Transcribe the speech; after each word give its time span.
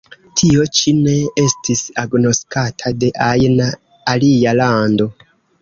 Tio 0.39 0.63
ĉi 0.77 0.93
ne 1.01 1.13
estis 1.41 1.83
agnoskata 2.03 2.95
de 3.05 3.13
ajna 3.29 3.71
alia 4.15 4.59
lando. 4.63 5.13